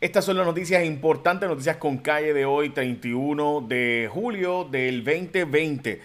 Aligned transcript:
Estas 0.00 0.24
son 0.24 0.38
las 0.38 0.46
noticias 0.46 0.82
importantes, 0.86 1.46
noticias 1.46 1.76
con 1.76 1.98
calle 1.98 2.32
de 2.32 2.46
hoy, 2.46 2.70
31 2.70 3.66
de 3.68 4.08
julio 4.10 4.64
del 4.64 5.04
2020. 5.04 6.00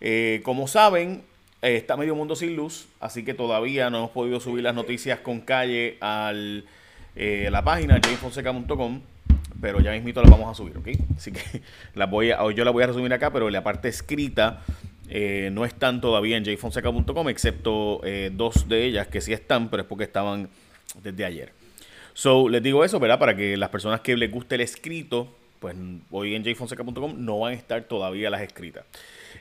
Eh, 0.00 0.40
como 0.44 0.68
saben, 0.68 1.22
eh, 1.60 1.74
está 1.74 1.96
medio 1.96 2.14
mundo 2.14 2.36
sin 2.36 2.54
luz, 2.54 2.86
así 3.00 3.24
que 3.24 3.34
todavía 3.34 3.90
no 3.90 3.98
hemos 3.98 4.10
podido 4.10 4.38
subir 4.38 4.62
las 4.62 4.76
noticias 4.76 5.18
con 5.18 5.40
calle 5.40 5.96
al, 5.98 6.64
eh, 7.16 7.48
a 7.48 7.50
la 7.50 7.64
página 7.64 7.98
jamefonseca.com, 8.00 9.00
pero 9.60 9.80
ya 9.80 9.90
mismito 9.90 10.22
las 10.22 10.30
vamos 10.30 10.48
a 10.48 10.54
subir, 10.54 10.78
¿ok? 10.78 10.88
Así 11.16 11.32
que 11.32 11.42
las 11.96 12.08
voy 12.08 12.30
a, 12.30 12.48
yo 12.52 12.64
las 12.64 12.72
voy 12.72 12.84
a 12.84 12.86
resumir 12.86 13.12
acá, 13.12 13.32
pero 13.32 13.50
la 13.50 13.64
parte 13.64 13.88
escrita 13.88 14.62
no 15.50 15.64
están 15.64 16.00
todavía 16.00 16.36
en 16.36 16.44
jfonseca.com, 16.44 17.28
excepto 17.28 18.00
dos 18.30 18.68
de 18.68 18.84
ellas 18.84 19.08
que 19.08 19.20
sí 19.20 19.32
están, 19.32 19.68
pero 19.68 19.82
es 19.82 19.88
porque 19.88 20.04
estaban 20.04 20.48
desde 21.02 21.24
ayer. 21.24 21.59
So, 22.12 22.48
les 22.48 22.62
digo 22.62 22.84
eso, 22.84 22.98
¿verdad? 22.98 23.18
Para 23.18 23.36
que 23.36 23.56
las 23.56 23.68
personas 23.68 24.00
que 24.00 24.16
les 24.16 24.30
guste 24.30 24.56
el 24.56 24.62
escrito, 24.62 25.28
pues 25.58 25.76
hoy 26.10 26.34
en 26.34 26.44
jfonseca.com 26.44 27.14
no 27.24 27.38
van 27.40 27.52
a 27.52 27.56
estar 27.56 27.82
todavía 27.84 28.30
las 28.30 28.42
escritas. 28.42 28.84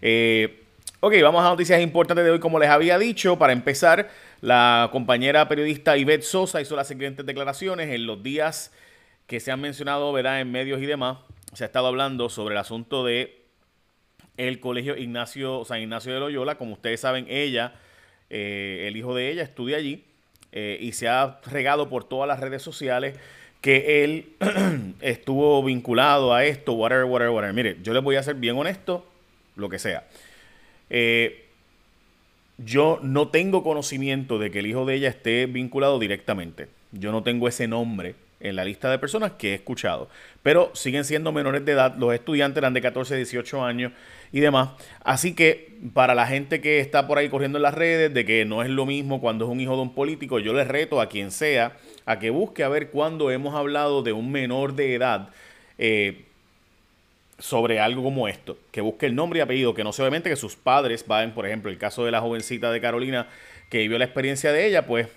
Eh, 0.01 0.63
ok, 0.99 1.13
vamos 1.21 1.43
a 1.43 1.49
noticias 1.49 1.81
importantes 1.81 2.25
de 2.25 2.31
hoy, 2.31 2.39
como 2.39 2.59
les 2.59 2.69
había 2.69 2.97
dicho. 2.97 3.37
Para 3.37 3.53
empezar, 3.53 4.09
la 4.41 4.89
compañera 4.91 5.47
periodista 5.47 5.97
Ivette 5.97 6.23
Sosa 6.23 6.61
hizo 6.61 6.75
las 6.75 6.87
siguientes 6.87 7.25
declaraciones 7.25 7.89
en 7.89 8.05
los 8.05 8.21
días 8.21 8.71
que 9.27 9.39
se 9.39 9.51
han 9.51 9.61
mencionado, 9.61 10.11
¿verdad? 10.11 10.41
En 10.41 10.51
medios 10.51 10.81
y 10.81 10.85
demás. 10.85 11.17
Se 11.53 11.63
ha 11.63 11.67
estado 11.67 11.87
hablando 11.87 12.29
sobre 12.29 12.55
el 12.55 12.59
asunto 12.59 13.03
de 13.03 13.39
el 14.37 14.59
colegio 14.59 14.95
Ignacio, 14.95 15.65
San 15.65 15.81
Ignacio 15.81 16.13
de 16.13 16.19
Loyola. 16.19 16.57
Como 16.57 16.73
ustedes 16.73 17.01
saben, 17.01 17.25
ella, 17.29 17.73
eh, 18.29 18.85
el 18.87 18.95
hijo 18.95 19.13
de 19.13 19.31
ella, 19.31 19.43
estudia 19.43 19.77
allí. 19.77 20.05
Eh, 20.51 20.77
y 20.81 20.93
se 20.93 21.07
ha 21.07 21.39
regado 21.45 21.89
por 21.89 22.03
todas 22.03 22.27
las 22.27 22.39
redes 22.39 22.61
sociales 22.61 23.15
que 23.61 24.03
él 24.03 24.29
estuvo 25.01 25.61
vinculado 25.63 26.33
a 26.33 26.45
esto, 26.45 26.73
whatever, 26.73 27.05
whatever, 27.05 27.33
whatever. 27.33 27.53
Mire, 27.53 27.77
yo 27.83 27.93
les 27.93 28.03
voy 28.03 28.15
a 28.15 28.23
ser 28.23 28.35
bien 28.35 28.57
honesto, 28.57 29.05
lo 29.55 29.69
que 29.69 29.79
sea. 29.79 30.07
Eh, 30.89 31.45
yo 32.57 32.99
no 33.03 33.27
tengo 33.29 33.63
conocimiento 33.63 34.39
de 34.39 34.51
que 34.51 34.59
el 34.59 34.67
hijo 34.67 34.85
de 34.85 34.95
ella 34.95 35.09
esté 35.09 35.45
vinculado 35.45 35.99
directamente. 35.99 36.67
Yo 36.91 37.11
no 37.11 37.23
tengo 37.23 37.47
ese 37.47 37.67
nombre 37.67 38.15
en 38.39 38.55
la 38.55 38.63
lista 38.63 38.89
de 38.89 38.99
personas 38.99 39.33
que 39.33 39.51
he 39.51 39.55
escuchado. 39.55 40.09
Pero 40.43 40.71
siguen 40.73 41.03
siendo 41.05 41.31
menores 41.31 41.65
de 41.65 41.73
edad. 41.73 41.95
Los 41.97 42.13
estudiantes 42.13 42.57
eran 42.57 42.73
de 42.73 42.81
14, 42.81 43.15
18 43.15 43.63
años 43.63 43.91
y 44.31 44.39
demás. 44.39 44.69
Así 45.03 45.33
que 45.33 45.77
para 45.93 46.15
la 46.15 46.27
gente 46.27 46.61
que 46.61 46.79
está 46.79 47.07
por 47.07 47.17
ahí 47.17 47.29
corriendo 47.29 47.57
en 47.57 47.63
las 47.63 47.73
redes 47.73 48.13
de 48.13 48.25
que 48.25 48.45
no 48.45 48.63
es 48.63 48.69
lo 48.69 48.85
mismo 48.85 49.19
cuando 49.19 49.45
es 49.45 49.51
un 49.51 49.59
hijo 49.59 49.75
de 49.75 49.81
un 49.81 49.93
político, 49.93 50.39
yo 50.39 50.53
les 50.53 50.67
reto 50.67 51.01
a 51.01 51.09
quien 51.09 51.31
sea 51.31 51.77
a 52.05 52.19
que 52.19 52.29
busque 52.29 52.63
a 52.63 52.69
ver 52.69 52.89
cuando 52.89 53.31
hemos 53.31 53.55
hablado 53.55 54.01
de 54.03 54.13
un 54.13 54.31
menor 54.31 54.73
de 54.73 54.95
edad. 54.95 55.29
Eh, 55.77 56.25
sobre 57.39 57.79
algo 57.79 58.03
como 58.03 58.27
esto, 58.27 58.57
que 58.71 58.81
busque 58.81 59.05
el 59.05 59.15
nombre 59.15 59.39
y 59.39 59.41
apellido, 59.41 59.73
que 59.73 59.83
no 59.83 59.93
sé 59.93 60.01
obviamente 60.01 60.29
que 60.29 60.35
sus 60.35 60.57
padres 60.57 61.07
vayan, 61.07 61.33
por 61.33 61.47
ejemplo, 61.47 61.71
el 61.71 61.77
caso 61.77 62.03
de 62.03 62.11
la 62.11 62.19
jovencita 62.19 62.69
de 62.69 62.81
Carolina 62.81 63.27
que 63.69 63.77
vivió 63.77 63.97
la 63.97 64.05
experiencia 64.05 64.51
de 64.51 64.65
ella, 64.67 64.85
pues 64.85 65.07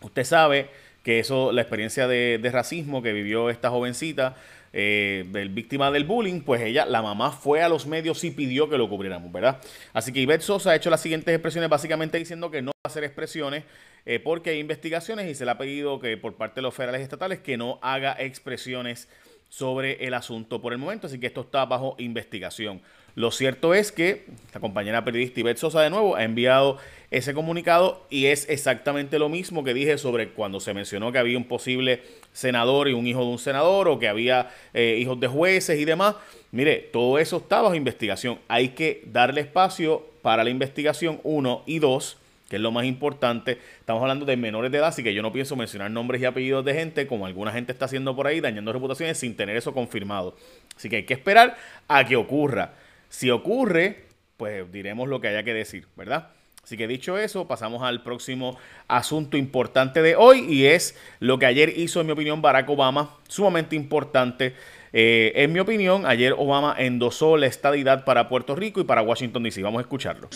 usted 0.00 0.24
sabe 0.24 0.70
que 1.06 1.20
eso, 1.20 1.52
la 1.52 1.62
experiencia 1.62 2.08
de, 2.08 2.50
racismo 2.52 3.00
que 3.00 3.12
vivió 3.12 3.48
esta 3.48 3.70
jovencita, 3.70 4.34
eh, 4.72 5.24
víctima 5.52 5.92
del 5.92 6.02
bullying, 6.02 6.40
pues 6.40 6.60
ella, 6.62 6.84
la 6.84 7.00
mamá 7.00 7.30
fue 7.30 7.62
a 7.62 7.68
los 7.68 7.86
medios 7.86 8.24
y 8.24 8.32
pidió 8.32 8.68
que 8.68 8.76
lo 8.76 8.88
cubriéramos, 8.88 9.30
¿verdad? 9.30 9.60
Así 9.92 10.12
que 10.12 10.18
Ivette 10.18 10.42
Sosa 10.42 10.72
ha 10.72 10.74
hecho 10.74 10.90
las 10.90 11.00
siguientes 11.00 11.32
expresiones, 11.32 11.70
básicamente 11.70 12.18
diciendo 12.18 12.50
que 12.50 12.60
no 12.60 12.72
va 12.72 12.80
a 12.82 12.88
hacer 12.88 13.04
expresiones 13.04 13.62
eh, 14.04 14.18
porque 14.18 14.50
hay 14.50 14.58
investigaciones 14.58 15.30
y 15.30 15.36
se 15.36 15.44
le 15.44 15.52
ha 15.52 15.58
pedido 15.58 16.00
que 16.00 16.16
por 16.16 16.34
parte 16.34 16.56
de 16.56 16.62
los 16.62 16.74
federales 16.74 17.02
estatales 17.02 17.38
que 17.38 17.56
no 17.56 17.78
haga 17.82 18.16
expresiones 18.18 19.08
sobre 19.48 20.04
el 20.06 20.14
asunto 20.14 20.60
por 20.60 20.72
el 20.72 20.78
momento, 20.78 21.06
así 21.06 21.18
que 21.18 21.26
esto 21.26 21.42
está 21.42 21.64
bajo 21.64 21.94
investigación. 21.98 22.80
Lo 23.16 23.30
cierto 23.30 23.72
es 23.72 23.92
que 23.92 24.26
la 24.52 24.60
compañera 24.60 25.02
periodista 25.02 25.40
Ivette 25.40 25.56
Sosa 25.56 25.80
de 25.80 25.88
nuevo 25.88 26.16
ha 26.16 26.24
enviado 26.24 26.76
ese 27.10 27.32
comunicado 27.32 28.04
y 28.10 28.26
es 28.26 28.46
exactamente 28.50 29.18
lo 29.18 29.30
mismo 29.30 29.64
que 29.64 29.72
dije 29.72 29.96
sobre 29.96 30.28
cuando 30.30 30.60
se 30.60 30.74
mencionó 30.74 31.12
que 31.12 31.18
había 31.18 31.38
un 31.38 31.44
posible 31.44 32.02
senador 32.34 32.88
y 32.88 32.92
un 32.92 33.06
hijo 33.06 33.20
de 33.20 33.28
un 33.28 33.38
senador 33.38 33.88
o 33.88 33.98
que 33.98 34.08
había 34.08 34.50
eh, 34.74 34.98
hijos 35.00 35.18
de 35.18 35.28
jueces 35.28 35.78
y 35.78 35.86
demás. 35.86 36.16
Mire, 36.52 36.76
todo 36.92 37.18
eso 37.18 37.38
está 37.38 37.62
bajo 37.62 37.74
investigación. 37.74 38.38
Hay 38.48 38.70
que 38.70 39.02
darle 39.06 39.40
espacio 39.40 40.04
para 40.20 40.44
la 40.44 40.50
investigación, 40.50 41.20
uno, 41.22 41.62
y 41.64 41.78
dos, 41.78 42.18
que 42.48 42.56
es 42.56 42.62
lo 42.62 42.70
más 42.70 42.84
importante. 42.84 43.58
Estamos 43.80 44.02
hablando 44.02 44.24
de 44.24 44.36
menores 44.36 44.70
de 44.70 44.78
edad, 44.78 44.88
así 44.88 45.02
que 45.02 45.14
yo 45.14 45.22
no 45.22 45.32
pienso 45.32 45.56
mencionar 45.56 45.90
nombres 45.90 46.22
y 46.22 46.24
apellidos 46.24 46.64
de 46.64 46.74
gente, 46.74 47.06
como 47.06 47.26
alguna 47.26 47.52
gente 47.52 47.72
está 47.72 47.86
haciendo 47.86 48.14
por 48.14 48.26
ahí, 48.26 48.40
dañando 48.40 48.72
reputaciones 48.72 49.18
sin 49.18 49.36
tener 49.36 49.56
eso 49.56 49.72
confirmado. 49.72 50.36
Así 50.76 50.88
que 50.88 50.96
hay 50.96 51.04
que 51.04 51.14
esperar 51.14 51.56
a 51.88 52.04
que 52.04 52.16
ocurra. 52.16 52.74
Si 53.08 53.30
ocurre, 53.30 54.04
pues 54.36 54.70
diremos 54.70 55.08
lo 55.08 55.20
que 55.20 55.28
haya 55.28 55.42
que 55.42 55.54
decir, 55.54 55.86
¿verdad? 55.96 56.28
Así 56.62 56.76
que 56.76 56.88
dicho 56.88 57.16
eso, 57.16 57.46
pasamos 57.46 57.84
al 57.84 58.02
próximo 58.02 58.58
asunto 58.88 59.36
importante 59.36 60.02
de 60.02 60.16
hoy 60.16 60.40
y 60.48 60.66
es 60.66 60.98
lo 61.20 61.38
que 61.38 61.46
ayer 61.46 61.72
hizo, 61.78 62.00
en 62.00 62.08
mi 62.08 62.12
opinión, 62.12 62.42
Barack 62.42 62.68
Obama, 62.68 63.14
sumamente 63.28 63.76
importante. 63.76 64.54
Eh, 64.92 65.32
en 65.36 65.52
mi 65.52 65.60
opinión, 65.60 66.06
ayer 66.06 66.34
Obama 66.36 66.74
endosó 66.76 67.36
la 67.36 67.46
estadidad 67.46 68.04
para 68.04 68.28
Puerto 68.28 68.56
Rico 68.56 68.80
y 68.80 68.84
para 68.84 69.02
Washington, 69.02 69.44
D.C. 69.44 69.62
Vamos 69.62 69.78
a 69.78 69.82
escucharlo. 69.82 70.28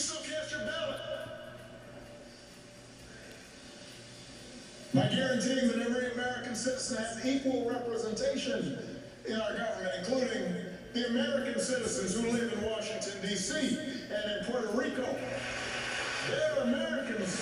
By 4.92 5.06
guaranteeing 5.06 5.68
that 5.68 5.86
every 5.86 6.10
American 6.12 6.56
citizen 6.56 6.96
has 6.96 7.24
equal 7.24 7.70
representation 7.70 8.76
in 9.24 9.40
our 9.40 9.56
government, 9.56 9.94
including 10.00 10.54
the 10.94 11.06
American 11.10 11.60
citizens 11.60 12.16
who 12.16 12.28
live 12.32 12.52
in 12.52 12.64
Washington, 12.68 13.12
D.C. 13.22 13.78
and 14.12 14.32
in 14.32 14.44
Puerto 14.46 14.76
Rico. 14.76 15.16
They're 16.28 16.64
Americans. 16.64 17.40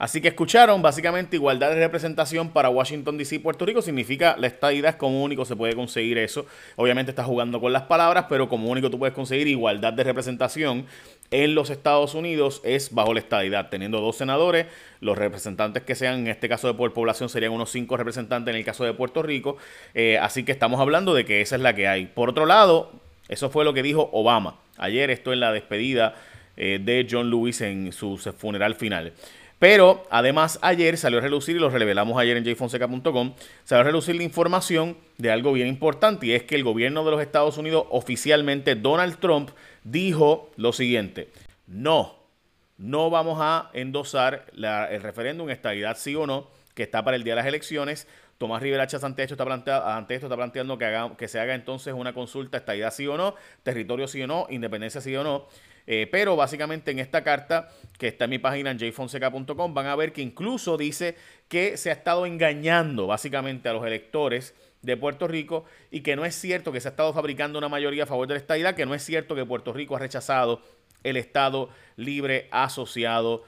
Así 0.00 0.22
que 0.22 0.28
escucharon, 0.28 0.80
básicamente 0.80 1.36
igualdad 1.36 1.68
de 1.68 1.74
representación 1.74 2.48
para 2.48 2.70
Washington 2.70 3.18
DC 3.18 3.34
y 3.34 3.38
Puerto 3.38 3.66
Rico 3.66 3.82
significa 3.82 4.34
la 4.38 4.46
estadidad 4.46 4.92
es 4.92 4.96
como 4.96 5.22
único 5.22 5.44
se 5.44 5.56
puede 5.56 5.76
conseguir 5.76 6.16
eso. 6.16 6.46
Obviamente 6.76 7.10
está 7.10 7.22
jugando 7.22 7.60
con 7.60 7.74
las 7.74 7.82
palabras, 7.82 8.24
pero 8.26 8.48
como 8.48 8.70
único 8.70 8.88
tú 8.90 8.98
puedes 8.98 9.14
conseguir 9.14 9.46
igualdad 9.46 9.92
de 9.92 10.02
representación 10.02 10.86
en 11.30 11.54
los 11.54 11.68
Estados 11.68 12.14
Unidos 12.14 12.62
es 12.64 12.94
bajo 12.94 13.12
la 13.12 13.20
estadidad, 13.20 13.68
teniendo 13.68 14.00
dos 14.00 14.16
senadores, 14.16 14.68
los 15.02 15.18
representantes 15.18 15.82
que 15.82 15.94
sean, 15.94 16.20
en 16.20 16.28
este 16.28 16.48
caso 16.48 16.66
de 16.66 16.72
por 16.72 16.90
población 16.94 17.28
serían 17.28 17.52
unos 17.52 17.70
cinco 17.70 17.98
representantes 17.98 18.54
en 18.54 18.58
el 18.58 18.64
caso 18.64 18.84
de 18.84 18.94
Puerto 18.94 19.22
Rico, 19.22 19.58
eh, 19.92 20.16
así 20.16 20.44
que 20.44 20.52
estamos 20.52 20.80
hablando 20.80 21.12
de 21.12 21.26
que 21.26 21.42
esa 21.42 21.56
es 21.56 21.60
la 21.60 21.74
que 21.74 21.88
hay. 21.88 22.06
Por 22.06 22.30
otro 22.30 22.46
lado, 22.46 22.90
eso 23.28 23.50
fue 23.50 23.66
lo 23.66 23.74
que 23.74 23.82
dijo 23.82 24.08
Obama 24.14 24.60
ayer, 24.78 25.10
esto 25.10 25.34
en 25.34 25.40
la 25.40 25.52
despedida 25.52 26.14
eh, 26.56 26.80
de 26.82 27.06
John 27.08 27.28
Lewis 27.28 27.60
en 27.60 27.92
su 27.92 28.16
funeral 28.16 28.76
final. 28.76 29.12
Pero 29.60 30.04
además 30.08 30.58
ayer 30.62 30.96
salió 30.96 31.18
a 31.18 31.20
relucir, 31.20 31.54
y 31.54 31.58
lo 31.58 31.68
revelamos 31.68 32.18
ayer 32.18 32.34
en 32.34 32.44
jfonseca.com, 32.44 33.34
salió 33.62 33.80
a 33.82 33.84
relucir 33.84 34.16
la 34.16 34.22
información 34.22 34.96
de 35.18 35.30
algo 35.30 35.52
bien 35.52 35.68
importante 35.68 36.26
y 36.26 36.32
es 36.32 36.44
que 36.44 36.54
el 36.54 36.64
gobierno 36.64 37.04
de 37.04 37.10
los 37.10 37.20
Estados 37.20 37.58
Unidos 37.58 37.84
oficialmente, 37.90 38.74
Donald 38.74 39.18
Trump, 39.18 39.50
dijo 39.84 40.50
lo 40.56 40.72
siguiente, 40.72 41.28
no, 41.66 42.16
no 42.78 43.10
vamos 43.10 43.38
a 43.42 43.68
endosar 43.74 44.46
el 44.56 45.02
referéndum, 45.02 45.50
estabilidad 45.50 45.98
sí 45.98 46.16
o 46.16 46.26
no, 46.26 46.48
que 46.74 46.84
está 46.84 47.04
para 47.04 47.18
el 47.18 47.22
día 47.22 47.34
de 47.34 47.40
las 47.40 47.46
elecciones. 47.46 48.08
Tomás 48.38 48.62
Rivera 48.62 48.86
Chávez 48.86 49.04
ante 49.04 49.22
esto 49.22 49.34
está 49.34 50.06
esto 50.08 50.26
está 50.26 50.36
planteando 50.36 50.78
que, 50.78 51.10
que 51.18 51.28
se 51.28 51.38
haga 51.38 51.54
entonces 51.54 51.92
una 51.92 52.14
consulta, 52.14 52.56
estabilidad 52.56 52.94
sí 52.94 53.06
o 53.06 53.18
no, 53.18 53.34
territorio 53.62 54.08
sí 54.08 54.22
o 54.22 54.26
no, 54.26 54.46
independencia 54.48 55.02
sí 55.02 55.14
o 55.14 55.22
no. 55.22 55.46
Eh, 55.86 56.08
pero 56.10 56.36
básicamente 56.36 56.90
en 56.90 56.98
esta 56.98 57.24
carta 57.24 57.70
que 57.98 58.08
está 58.08 58.24
en 58.24 58.30
mi 58.30 58.38
página 58.38 58.70
en 58.70 58.78
jfonseca.com 58.78 59.74
van 59.74 59.86
a 59.86 59.96
ver 59.96 60.12
que 60.12 60.22
incluso 60.22 60.76
dice 60.76 61.16
que 61.48 61.76
se 61.76 61.90
ha 61.90 61.94
estado 61.94 62.26
engañando 62.26 63.06
básicamente 63.06 63.68
a 63.68 63.72
los 63.72 63.86
electores 63.86 64.54
de 64.82 64.96
Puerto 64.96 65.28
Rico 65.28 65.64
y 65.90 66.00
que 66.00 66.16
no 66.16 66.24
es 66.24 66.34
cierto 66.34 66.72
que 66.72 66.80
se 66.80 66.88
ha 66.88 66.92
estado 66.92 67.12
fabricando 67.12 67.58
una 67.58 67.68
mayoría 67.68 68.04
a 68.04 68.06
favor 68.06 68.26
de 68.26 68.34
la 68.34 68.40
estadidad, 68.40 68.74
que 68.74 68.86
no 68.86 68.94
es 68.94 69.02
cierto 69.02 69.34
que 69.34 69.44
Puerto 69.44 69.72
Rico 69.72 69.96
ha 69.96 69.98
rechazado 69.98 70.62
el 71.02 71.16
Estado 71.16 71.70
libre 71.96 72.48
asociado 72.50 73.44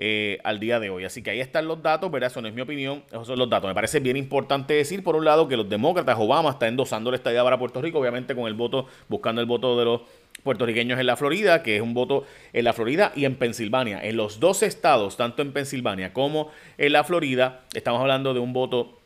eh, 0.00 0.38
al 0.44 0.60
día 0.60 0.78
de 0.78 0.90
hoy. 0.90 1.04
Así 1.04 1.22
que 1.22 1.30
ahí 1.30 1.40
están 1.40 1.66
los 1.66 1.82
datos, 1.82 2.08
¿verdad? 2.10 2.30
Eso 2.30 2.40
no 2.40 2.46
es 2.46 2.54
mi 2.54 2.60
opinión, 2.60 3.02
esos 3.08 3.26
son 3.26 3.38
los 3.38 3.50
datos. 3.50 3.66
Me 3.68 3.74
parece 3.74 3.98
bien 3.98 4.16
importante 4.16 4.74
decir, 4.74 5.02
por 5.02 5.16
un 5.16 5.24
lado, 5.24 5.48
que 5.48 5.56
los 5.56 5.68
demócratas, 5.68 6.16
Obama 6.18 6.50
está 6.50 6.68
endosando 6.68 7.10
la 7.10 7.16
estadía 7.16 7.42
para 7.42 7.58
Puerto 7.58 7.82
Rico, 7.82 7.98
obviamente 7.98 8.34
con 8.34 8.46
el 8.46 8.54
voto, 8.54 8.86
buscando 9.08 9.40
el 9.40 9.48
voto 9.48 9.76
de 9.76 9.84
los 9.84 10.02
puertorriqueños 10.44 11.00
en 11.00 11.06
la 11.06 11.16
Florida, 11.16 11.64
que 11.64 11.74
es 11.74 11.82
un 11.82 11.94
voto 11.94 12.24
en 12.52 12.64
la 12.64 12.72
Florida 12.72 13.12
y 13.16 13.24
en 13.24 13.34
Pensilvania. 13.34 14.00
En 14.00 14.16
los 14.16 14.38
dos 14.38 14.62
estados, 14.62 15.16
tanto 15.16 15.42
en 15.42 15.52
Pensilvania 15.52 16.12
como 16.12 16.52
en 16.78 16.92
la 16.92 17.02
Florida, 17.02 17.62
estamos 17.74 18.00
hablando 18.00 18.32
de 18.34 18.40
un 18.40 18.52
voto 18.52 19.00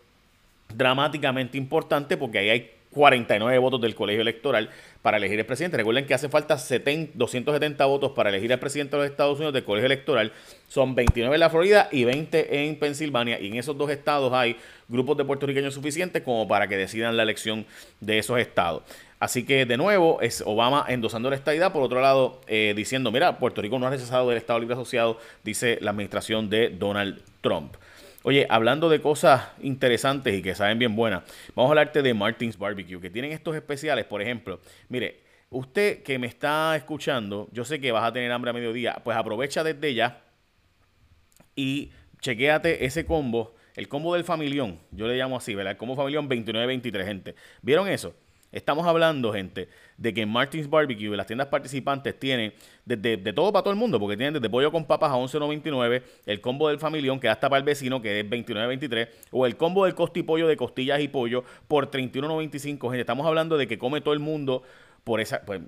dramáticamente 0.74 1.56
importante 1.56 2.18
porque 2.18 2.38
ahí 2.38 2.50
hay 2.50 2.70
49 2.92 3.58
votos 3.58 3.80
del 3.80 3.94
colegio 3.94 4.22
electoral 4.22 4.70
para 5.02 5.16
elegir 5.16 5.38
el 5.38 5.46
presidente. 5.46 5.76
Recuerden 5.76 6.06
que 6.06 6.14
hace 6.14 6.28
falta 6.28 6.56
270 6.56 7.84
votos 7.86 8.12
para 8.12 8.28
elegir 8.28 8.52
al 8.52 8.58
presidente 8.58 8.96
de 8.96 9.02
los 9.02 9.10
Estados 9.10 9.36
Unidos 9.36 9.54
del 9.54 9.64
colegio 9.64 9.86
electoral. 9.86 10.32
Son 10.68 10.94
29 10.94 11.34
en 11.34 11.40
la 11.40 11.50
Florida 11.50 11.88
y 11.90 12.04
20 12.04 12.64
en 12.64 12.78
Pensilvania. 12.78 13.40
Y 13.40 13.48
en 13.48 13.56
esos 13.56 13.76
dos 13.76 13.90
estados 13.90 14.32
hay 14.32 14.56
grupos 14.88 15.16
de 15.16 15.24
puertorriqueños 15.24 15.74
suficientes 15.74 16.22
como 16.22 16.46
para 16.46 16.68
que 16.68 16.76
decidan 16.76 17.16
la 17.16 17.22
elección 17.22 17.66
de 18.00 18.18
esos 18.18 18.38
estados. 18.38 18.82
Así 19.18 19.44
que 19.44 19.66
de 19.66 19.76
nuevo 19.76 20.20
es 20.20 20.42
Obama 20.44 20.84
endosando 20.88 21.30
la 21.30 21.36
estadidad, 21.36 21.72
por 21.72 21.82
otro 21.82 22.00
lado 22.00 22.40
eh, 22.48 22.74
diciendo, 22.76 23.12
mira, 23.12 23.38
Puerto 23.38 23.62
Rico 23.62 23.78
no 23.78 23.86
ha 23.86 23.90
rechazado 23.90 24.28
del 24.28 24.38
Estado 24.38 24.58
Libre 24.58 24.74
Asociado, 24.74 25.16
dice 25.44 25.78
la 25.80 25.92
administración 25.92 26.50
de 26.50 26.70
Donald 26.70 27.22
Trump. 27.40 27.76
Oye, 28.24 28.46
hablando 28.48 28.88
de 28.88 29.00
cosas 29.00 29.48
interesantes 29.60 30.32
y 30.34 30.42
que 30.42 30.54
saben 30.54 30.78
bien 30.78 30.94
buenas, 30.94 31.24
vamos 31.56 31.70
a 31.70 31.72
hablarte 31.72 32.02
de 32.02 32.14
Martins 32.14 32.56
Barbecue, 32.56 33.00
que 33.00 33.10
tienen 33.10 33.32
estos 33.32 33.56
especiales, 33.56 34.04
por 34.04 34.22
ejemplo. 34.22 34.60
Mire, 34.88 35.20
usted 35.50 36.04
que 36.04 36.20
me 36.20 36.28
está 36.28 36.76
escuchando, 36.76 37.48
yo 37.50 37.64
sé 37.64 37.80
que 37.80 37.90
vas 37.90 38.04
a 38.04 38.12
tener 38.12 38.30
hambre 38.30 38.50
a 38.50 38.54
mediodía, 38.54 39.00
pues 39.02 39.16
aprovecha 39.16 39.64
desde 39.64 39.94
ya 39.94 40.22
y 41.56 41.90
chequéate 42.20 42.84
ese 42.84 43.04
combo, 43.04 43.56
el 43.74 43.88
combo 43.88 44.14
del 44.14 44.22
familión, 44.22 44.78
yo 44.92 45.08
le 45.08 45.16
llamo 45.16 45.36
así, 45.36 45.56
¿verdad? 45.56 45.72
El 45.72 45.78
combo 45.78 45.96
familión 45.96 46.28
29-23, 46.28 47.04
gente. 47.04 47.34
¿Vieron 47.60 47.88
eso? 47.88 48.14
Estamos 48.52 48.86
hablando, 48.86 49.32
gente, 49.32 49.68
de 49.96 50.12
que 50.12 50.26
Martins 50.26 50.68
Barbecue, 50.68 51.16
las 51.16 51.26
tiendas 51.26 51.48
participantes, 51.48 52.18
tienen 52.18 52.52
desde 52.84 53.16
de 53.16 53.32
todo 53.32 53.50
para 53.50 53.62
todo 53.62 53.72
el 53.72 53.78
mundo, 53.78 53.98
porque 53.98 54.14
tienen 54.14 54.34
desde 54.34 54.50
pollo 54.50 54.70
con 54.70 54.84
papas 54.84 55.10
a 55.10 55.14
11.99, 55.14 56.02
el 56.26 56.40
combo 56.42 56.68
del 56.68 56.78
familión 56.78 57.18
que 57.18 57.30
hasta 57.30 57.48
para 57.48 57.58
el 57.60 57.64
vecino, 57.64 58.02
que 58.02 58.20
es 58.20 58.28
29.23, 58.28 59.08
o 59.30 59.46
el 59.46 59.56
combo 59.56 59.86
del 59.86 59.94
costi 59.94 60.22
pollo 60.22 60.46
de 60.46 60.58
costillas 60.58 61.00
y 61.00 61.08
pollo 61.08 61.44
por 61.66 61.90
31.95. 61.90 62.90
Gente, 62.90 63.00
estamos 63.00 63.26
hablando 63.26 63.56
de 63.56 63.66
que 63.66 63.78
come 63.78 64.02
todo 64.02 64.12
el 64.12 64.20
mundo 64.20 64.62
por 65.04 65.20
esa, 65.20 65.42
pues, 65.42 65.60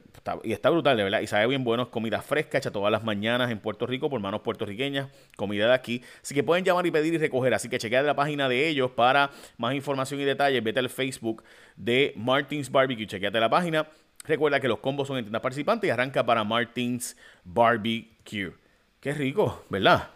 y 0.44 0.52
está 0.52 0.70
brutal, 0.70 0.96
de 0.96 1.02
verdad, 1.02 1.20
y 1.20 1.26
sabe 1.26 1.46
bien 1.48 1.64
bueno, 1.64 1.84
es 1.84 1.88
comida 1.88 2.22
fresca, 2.22 2.58
hecha 2.58 2.70
todas 2.70 2.92
las 2.92 3.02
mañanas 3.02 3.50
en 3.50 3.58
Puerto 3.58 3.86
Rico 3.86 4.08
por 4.08 4.20
manos 4.20 4.42
puertorriqueñas, 4.42 5.08
comida 5.36 5.66
de 5.66 5.74
aquí, 5.74 6.02
así 6.22 6.34
que 6.34 6.44
pueden 6.44 6.64
llamar 6.64 6.86
y 6.86 6.92
pedir 6.92 7.14
y 7.14 7.18
recoger, 7.18 7.52
así 7.52 7.68
que 7.68 7.78
chequea 7.78 8.02
la 8.02 8.14
página 8.14 8.48
de 8.48 8.68
ellos 8.68 8.92
para 8.92 9.30
más 9.58 9.74
información 9.74 10.20
y 10.20 10.24
detalles, 10.24 10.62
vete 10.62 10.78
al 10.78 10.88
Facebook 10.88 11.42
de 11.76 12.12
Martins 12.16 12.70
Barbecue, 12.70 13.06
chequeate 13.06 13.40
la 13.40 13.50
página, 13.50 13.88
recuerda 14.24 14.60
que 14.60 14.68
los 14.68 14.78
combos 14.78 15.08
son 15.08 15.18
en 15.18 15.24
tiendas 15.24 15.42
participantes 15.42 15.88
y 15.88 15.90
arranca 15.90 16.24
para 16.24 16.44
Martins 16.44 17.16
Barbecue, 17.42 18.52
qué 19.00 19.14
rico, 19.14 19.64
¿verdad? 19.68 20.10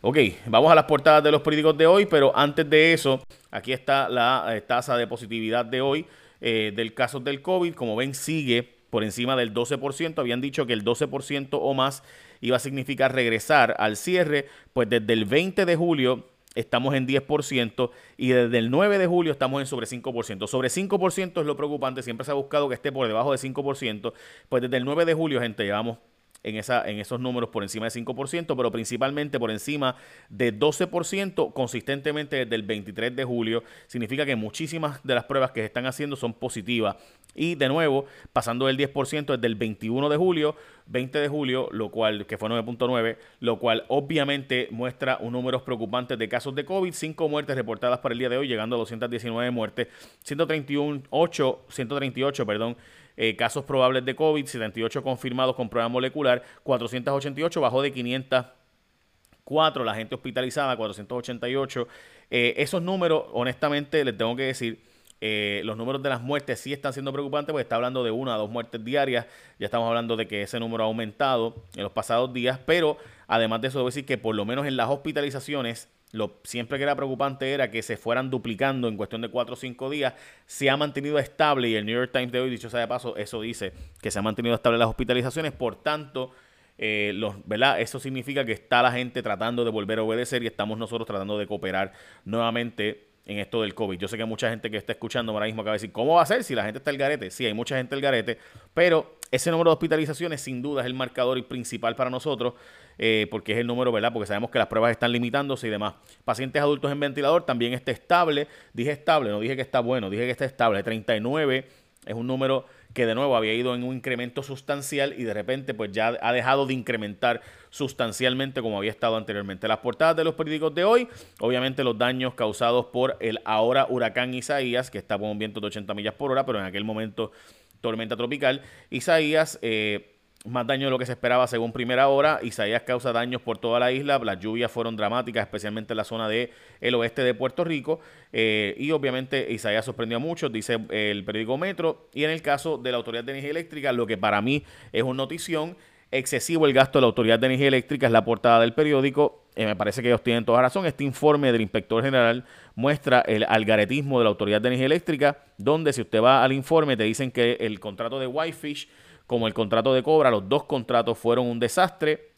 Ok, 0.00 0.16
vamos 0.46 0.70
a 0.70 0.76
las 0.76 0.84
portadas 0.84 1.24
de 1.24 1.32
los 1.32 1.40
periódicos 1.40 1.76
de 1.76 1.86
hoy, 1.86 2.06
pero 2.06 2.36
antes 2.36 2.68
de 2.68 2.92
eso, 2.92 3.20
aquí 3.50 3.72
está 3.72 4.08
la 4.08 4.46
eh, 4.50 4.60
tasa 4.60 4.96
de 4.96 5.08
positividad 5.08 5.64
de 5.64 5.80
hoy. 5.80 6.06
Eh, 6.40 6.72
del 6.74 6.94
caso 6.94 7.20
del 7.20 7.42
COVID. 7.42 7.74
Como 7.74 7.96
ven, 7.96 8.14
sigue 8.14 8.62
por 8.90 9.04
encima 9.04 9.36
del 9.36 9.52
12%. 9.52 10.18
Habían 10.18 10.40
dicho 10.40 10.66
que 10.66 10.72
el 10.72 10.84
12% 10.84 11.48
o 11.52 11.74
más 11.74 12.02
iba 12.40 12.56
a 12.56 12.60
significar 12.60 13.14
regresar 13.14 13.74
al 13.78 13.96
cierre. 13.96 14.46
Pues 14.72 14.88
desde 14.88 15.12
el 15.12 15.24
20 15.24 15.64
de 15.64 15.76
julio 15.76 16.26
estamos 16.54 16.94
en 16.94 17.06
10% 17.06 17.90
y 18.16 18.28
desde 18.28 18.58
el 18.58 18.70
9 18.70 18.98
de 18.98 19.06
julio 19.06 19.32
estamos 19.32 19.60
en 19.60 19.66
sobre 19.66 19.86
5%. 19.86 20.46
Sobre 20.46 20.68
5% 20.68 21.40
es 21.40 21.46
lo 21.46 21.56
preocupante, 21.56 22.02
siempre 22.02 22.24
se 22.24 22.32
ha 22.32 22.34
buscado 22.34 22.68
que 22.68 22.74
esté 22.74 22.90
por 22.90 23.06
debajo 23.06 23.30
de 23.30 23.38
5%, 23.38 24.12
pues 24.48 24.62
desde 24.62 24.76
el 24.76 24.84
9 24.84 25.04
de 25.04 25.14
julio, 25.14 25.40
gente, 25.40 25.62
llevamos 25.64 25.98
en, 26.42 26.56
esa, 26.56 26.88
en 26.88 26.98
esos 26.98 27.20
números 27.20 27.50
por 27.50 27.62
encima 27.62 27.86
de 27.86 27.90
5%, 27.90 28.56
pero 28.56 28.70
principalmente 28.70 29.38
por 29.38 29.50
encima 29.50 29.96
de 30.28 30.56
12% 30.56 31.52
consistentemente 31.52 32.36
desde 32.36 32.54
el 32.54 32.62
23 32.62 33.14
de 33.14 33.24
julio. 33.24 33.64
Significa 33.86 34.24
que 34.24 34.36
muchísimas 34.36 35.02
de 35.02 35.14
las 35.14 35.24
pruebas 35.24 35.50
que 35.50 35.60
se 35.60 35.66
están 35.66 35.86
haciendo 35.86 36.16
son 36.16 36.34
positivas. 36.34 36.96
Y 37.34 37.54
de 37.54 37.68
nuevo, 37.68 38.06
pasando 38.32 38.66
del 38.66 38.76
10% 38.76 39.36
desde 39.36 39.46
el 39.46 39.54
21 39.54 40.08
de 40.08 40.16
julio, 40.16 40.56
20 40.86 41.18
de 41.18 41.28
julio, 41.28 41.68
lo 41.70 41.90
cual, 41.90 42.26
que 42.26 42.38
fue 42.38 42.48
9.9, 42.48 43.16
lo 43.40 43.58
cual 43.58 43.84
obviamente 43.88 44.68
muestra 44.70 45.18
un 45.20 45.34
número 45.34 45.62
preocupante 45.62 46.16
de 46.16 46.28
casos 46.28 46.54
de 46.54 46.64
COVID, 46.64 46.92
5 46.92 47.28
muertes 47.28 47.54
reportadas 47.54 47.98
para 48.00 48.14
el 48.14 48.18
día 48.18 48.28
de 48.28 48.38
hoy, 48.38 48.48
llegando 48.48 48.76
a 48.76 48.78
219 48.80 49.50
muertes, 49.50 49.88
131, 50.24 51.02
8, 51.10 51.64
138, 51.68 52.46
perdón, 52.46 52.76
eh, 53.20 53.34
casos 53.34 53.64
probables 53.64 54.04
de 54.04 54.14
COVID, 54.14 54.46
78 54.46 55.02
confirmados 55.02 55.56
con 55.56 55.68
prueba 55.68 55.88
molecular, 55.88 56.40
488 56.62 57.60
bajó 57.60 57.82
de 57.82 57.92
504 57.92 59.82
la 59.82 59.94
gente 59.96 60.14
hospitalizada, 60.14 60.76
488. 60.76 61.88
Eh, 62.30 62.54
esos 62.58 62.80
números, 62.80 63.24
honestamente, 63.32 64.04
les 64.04 64.16
tengo 64.16 64.36
que 64.36 64.44
decir, 64.44 64.84
eh, 65.20 65.62
los 65.64 65.76
números 65.76 66.00
de 66.00 66.10
las 66.10 66.20
muertes 66.20 66.60
sí 66.60 66.72
están 66.72 66.92
siendo 66.92 67.12
preocupantes 67.12 67.50
porque 67.50 67.62
está 67.62 67.74
hablando 67.74 68.04
de 68.04 68.12
una 68.12 68.34
a 68.34 68.36
dos 68.36 68.50
muertes 68.50 68.84
diarias. 68.84 69.26
Ya 69.58 69.64
estamos 69.64 69.88
hablando 69.88 70.14
de 70.14 70.28
que 70.28 70.42
ese 70.42 70.60
número 70.60 70.84
ha 70.84 70.86
aumentado 70.86 71.56
en 71.74 71.82
los 71.82 71.90
pasados 71.90 72.32
días, 72.32 72.60
pero 72.66 72.98
además 73.26 73.60
de 73.60 73.66
eso, 73.66 73.78
debo 73.78 73.88
decir 73.88 74.06
que 74.06 74.16
por 74.16 74.36
lo 74.36 74.44
menos 74.44 74.64
en 74.64 74.76
las 74.76 74.88
hospitalizaciones 74.90 75.88
lo 76.12 76.40
siempre 76.44 76.78
que 76.78 76.84
era 76.84 76.96
preocupante 76.96 77.52
era 77.52 77.70
que 77.70 77.82
se 77.82 77.96
fueran 77.96 78.30
duplicando 78.30 78.88
en 78.88 78.96
cuestión 78.96 79.20
de 79.20 79.28
4 79.28 79.52
o 79.52 79.56
5 79.56 79.90
días. 79.90 80.14
Se 80.46 80.70
ha 80.70 80.76
mantenido 80.76 81.18
estable 81.18 81.68
y 81.68 81.74
el 81.74 81.84
New 81.84 81.94
York 81.94 82.10
Times 82.12 82.32
de 82.32 82.40
hoy, 82.40 82.50
dicho 82.50 82.70
sea 82.70 82.80
de 82.80 82.88
paso, 82.88 83.16
eso 83.16 83.40
dice 83.40 83.72
que 84.00 84.10
se 84.10 84.18
ha 84.18 84.22
mantenido 84.22 84.54
estable 84.54 84.78
las 84.78 84.88
hospitalizaciones. 84.88 85.52
Por 85.52 85.76
tanto, 85.82 86.32
eh, 86.78 87.12
los, 87.14 87.34
¿verdad? 87.46 87.80
eso 87.80 88.00
significa 88.00 88.44
que 88.44 88.52
está 88.52 88.82
la 88.82 88.92
gente 88.92 89.22
tratando 89.22 89.64
de 89.64 89.70
volver 89.70 89.98
a 89.98 90.02
obedecer 90.02 90.42
y 90.42 90.46
estamos 90.46 90.78
nosotros 90.78 91.06
tratando 91.06 91.38
de 91.38 91.46
cooperar 91.46 91.92
nuevamente 92.24 93.08
en 93.26 93.38
esto 93.38 93.60
del 93.62 93.74
COVID. 93.74 93.98
Yo 93.98 94.08
sé 94.08 94.16
que 94.16 94.24
mucha 94.24 94.48
gente 94.48 94.70
que 94.70 94.78
está 94.78 94.92
escuchando 94.92 95.32
ahora 95.32 95.46
mismo 95.46 95.60
acaba 95.60 95.72
de 95.72 95.80
decir, 95.80 95.92
¿cómo 95.92 96.14
va 96.14 96.22
a 96.22 96.26
ser 96.26 96.42
si 96.42 96.54
la 96.54 96.64
gente 96.64 96.78
está 96.78 96.90
el 96.90 96.96
garete? 96.96 97.30
Sí, 97.30 97.44
hay 97.44 97.52
mucha 97.52 97.76
gente 97.76 97.94
el 97.94 98.00
garete, 98.00 98.38
pero 98.72 99.17
ese 99.30 99.50
número 99.50 99.70
de 99.70 99.74
hospitalizaciones 99.74 100.40
sin 100.40 100.62
duda 100.62 100.82
es 100.82 100.86
el 100.86 100.94
marcador 100.94 101.46
principal 101.46 101.94
para 101.96 102.10
nosotros, 102.10 102.54
eh, 102.98 103.26
porque 103.30 103.52
es 103.52 103.58
el 103.58 103.66
número, 103.66 103.92
¿verdad? 103.92 104.12
Porque 104.12 104.26
sabemos 104.26 104.50
que 104.50 104.58
las 104.58 104.68
pruebas 104.68 104.90
están 104.90 105.12
limitándose 105.12 105.68
y 105.68 105.70
demás. 105.70 105.94
Pacientes 106.24 106.60
adultos 106.60 106.90
en 106.90 107.00
ventilador 107.00 107.44
también 107.44 107.72
está 107.72 107.92
estable. 107.92 108.48
Dije 108.72 108.90
estable, 108.90 109.30
no 109.30 109.40
dije 109.40 109.56
que 109.56 109.62
está 109.62 109.80
bueno, 109.80 110.10
dije 110.10 110.24
que 110.24 110.30
está 110.30 110.44
estable. 110.44 110.82
39 110.82 111.66
es 112.06 112.14
un 112.14 112.26
número 112.26 112.64
que 112.94 113.06
de 113.06 113.14
nuevo 113.14 113.36
había 113.36 113.52
ido 113.52 113.74
en 113.74 113.84
un 113.84 113.96
incremento 113.96 114.42
sustancial 114.42 115.14
y 115.16 115.24
de 115.24 115.34
repente 115.34 115.74
pues 115.74 115.92
ya 115.92 116.18
ha 116.20 116.32
dejado 116.32 116.66
de 116.66 116.72
incrementar 116.72 117.42
sustancialmente 117.70 118.62
como 118.62 118.78
había 118.78 118.90
estado 118.90 119.16
anteriormente. 119.16 119.68
Las 119.68 119.78
portadas 119.78 120.16
de 120.16 120.24
los 120.24 120.34
periódicos 120.34 120.74
de 120.74 120.84
hoy, 120.84 121.08
obviamente 121.38 121.84
los 121.84 121.98
daños 121.98 122.34
causados 122.34 122.86
por 122.86 123.16
el 123.20 123.40
ahora 123.44 123.86
huracán 123.88 124.32
Isaías, 124.32 124.90
que 124.90 124.98
está 124.98 125.18
con 125.18 125.28
un 125.28 125.38
viento 125.38 125.60
de 125.60 125.66
80 125.66 125.92
millas 125.94 126.14
por 126.14 126.32
hora, 126.32 126.46
pero 126.46 126.58
en 126.58 126.64
aquel 126.64 126.84
momento 126.84 127.30
tormenta 127.80 128.16
tropical. 128.16 128.62
Isaías... 128.90 129.58
Eh, 129.62 130.14
más 130.44 130.66
daño 130.66 130.86
de 130.86 130.90
lo 130.90 130.98
que 130.98 131.06
se 131.06 131.12
esperaba 131.12 131.46
según 131.46 131.72
primera 131.72 132.08
hora. 132.08 132.40
Isaías 132.42 132.82
causa 132.82 133.12
daños 133.12 133.42
por 133.42 133.58
toda 133.58 133.80
la 133.80 133.92
isla. 133.92 134.18
Las 134.18 134.38
lluvias 134.38 134.70
fueron 134.70 134.96
dramáticas, 134.96 135.42
especialmente 135.42 135.92
en 135.92 135.96
la 135.96 136.04
zona 136.04 136.28
del 136.28 136.50
el 136.80 136.94
oeste 136.94 137.22
de 137.22 137.34
Puerto 137.34 137.64
Rico. 137.64 138.00
Eh, 138.32 138.74
y 138.78 138.90
obviamente 138.92 139.52
Isaías 139.52 139.84
sorprendió 139.84 140.18
a 140.18 140.20
muchos, 140.20 140.52
dice 140.52 140.78
el 140.90 141.24
periódico 141.24 141.58
Metro. 141.58 142.08
Y 142.14 142.24
en 142.24 142.30
el 142.30 142.42
caso 142.42 142.78
de 142.78 142.90
la 142.92 142.98
Autoridad 142.98 143.24
de 143.24 143.32
Energía 143.32 143.50
Eléctrica, 143.50 143.92
lo 143.92 144.06
que 144.06 144.16
para 144.16 144.40
mí 144.40 144.64
es 144.92 145.02
una 145.02 145.14
notición, 145.14 145.76
excesivo 146.10 146.66
el 146.66 146.72
gasto 146.72 146.98
de 146.98 147.02
la 147.02 147.08
Autoridad 147.08 147.38
de 147.38 147.46
Energía 147.46 147.68
Eléctrica, 147.68 148.06
es 148.06 148.12
la 148.12 148.24
portada 148.24 148.60
del 148.60 148.74
periódico. 148.74 149.44
Eh, 149.58 149.66
me 149.66 149.74
parece 149.74 150.02
que 150.02 150.08
ellos 150.08 150.22
tienen 150.22 150.44
toda 150.44 150.62
razón. 150.62 150.86
Este 150.86 151.02
informe 151.02 151.50
del 151.50 151.60
inspector 151.60 152.00
general 152.00 152.44
muestra 152.76 153.22
el 153.22 153.42
algaretismo 153.42 154.18
de 154.20 154.24
la 154.24 154.30
Autoridad 154.30 154.60
de 154.60 154.68
Energía 154.68 154.86
Eléctrica, 154.86 155.38
donde 155.56 155.92
si 155.92 156.00
usted 156.00 156.22
va 156.22 156.44
al 156.44 156.52
informe 156.52 156.96
te 156.96 157.02
dicen 157.02 157.32
que 157.32 157.54
el 157.58 157.80
contrato 157.80 158.20
de 158.20 158.28
Whitefish 158.28 158.88
como 159.26 159.48
el 159.48 159.54
contrato 159.54 159.92
de 159.92 160.04
Cobra, 160.04 160.30
los 160.30 160.48
dos 160.48 160.62
contratos 160.62 161.18
fueron 161.18 161.48
un 161.48 161.58
desastre. 161.58 162.30